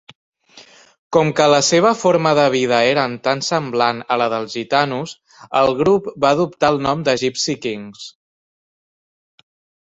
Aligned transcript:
Com 1.15 1.27
que 1.39 1.45
la 1.53 1.57
seva 1.65 1.91
forma 2.03 2.31
de 2.39 2.45
vida 2.55 2.79
eren 2.93 3.13
tan 3.27 3.43
semblant 3.47 3.99
a 4.15 4.17
la 4.23 4.29
dels 4.35 4.55
gitanos, 4.57 5.13
el 5.61 5.71
grup 5.83 6.09
va 6.27 6.33
adoptar 6.39 6.73
el 6.75 6.83
nom 6.89 7.05
de 7.11 7.15
Gipsy 7.25 7.57
Kings. 7.69 8.09